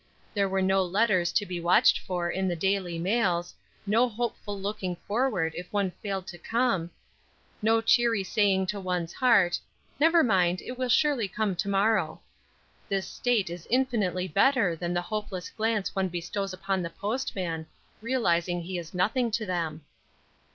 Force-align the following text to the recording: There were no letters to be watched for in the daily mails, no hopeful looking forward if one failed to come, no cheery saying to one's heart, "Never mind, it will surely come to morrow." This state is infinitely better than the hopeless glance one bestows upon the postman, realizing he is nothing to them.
There 0.33 0.49
were 0.49 0.63
no 0.63 0.83
letters 0.83 1.31
to 1.33 1.45
be 1.45 1.59
watched 1.61 1.99
for 1.99 2.27
in 2.27 2.47
the 2.47 2.55
daily 2.55 2.97
mails, 2.97 3.53
no 3.85 4.09
hopeful 4.09 4.59
looking 4.59 4.95
forward 5.05 5.53
if 5.55 5.71
one 5.71 5.91
failed 6.01 6.25
to 6.29 6.39
come, 6.39 6.89
no 7.61 7.81
cheery 7.81 8.23
saying 8.23 8.65
to 8.73 8.79
one's 8.79 9.13
heart, 9.13 9.59
"Never 9.99 10.23
mind, 10.23 10.59
it 10.61 10.75
will 10.75 10.89
surely 10.89 11.27
come 11.27 11.55
to 11.55 11.69
morrow." 11.69 12.19
This 12.89 13.07
state 13.07 13.51
is 13.51 13.67
infinitely 13.69 14.27
better 14.27 14.75
than 14.75 14.95
the 14.95 15.01
hopeless 15.03 15.51
glance 15.51 15.95
one 15.95 16.07
bestows 16.09 16.51
upon 16.51 16.81
the 16.81 16.89
postman, 16.89 17.67
realizing 18.01 18.63
he 18.63 18.79
is 18.79 18.95
nothing 18.95 19.29
to 19.29 19.45
them. 19.45 19.85